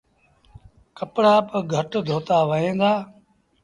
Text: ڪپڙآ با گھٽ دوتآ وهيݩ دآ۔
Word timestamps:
ڪپڙآ 0.97 1.35
با 1.47 1.59
گھٽ 1.73 1.91
دوتآ 2.07 2.37
وهيݩ 2.49 2.75
دآ۔ 2.79 2.91